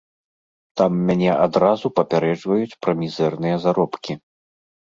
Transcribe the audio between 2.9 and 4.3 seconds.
мізэрныя заробкі.